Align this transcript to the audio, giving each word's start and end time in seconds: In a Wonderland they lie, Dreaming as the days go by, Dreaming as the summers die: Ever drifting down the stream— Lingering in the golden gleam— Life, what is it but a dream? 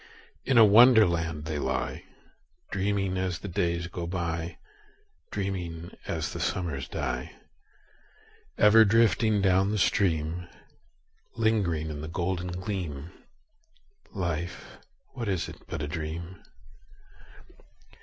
In 0.45 0.57
a 0.57 0.65
Wonderland 0.65 1.45
they 1.45 1.59
lie, 1.59 2.05
Dreaming 2.71 3.19
as 3.19 3.37
the 3.37 3.47
days 3.47 3.85
go 3.85 4.07
by, 4.07 4.57
Dreaming 5.29 5.95
as 6.07 6.33
the 6.33 6.39
summers 6.39 6.87
die: 6.87 7.35
Ever 8.57 8.83
drifting 8.83 9.43
down 9.43 9.69
the 9.69 9.77
stream— 9.77 10.47
Lingering 11.35 11.91
in 11.91 12.01
the 12.01 12.07
golden 12.07 12.47
gleam— 12.47 13.11
Life, 14.11 14.79
what 15.13 15.29
is 15.29 15.47
it 15.47 15.57
but 15.67 15.83
a 15.83 15.87
dream? 15.87 16.41